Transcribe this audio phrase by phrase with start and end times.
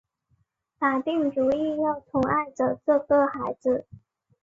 [0.79, 3.85] 打定主意要宠爱着这个孩子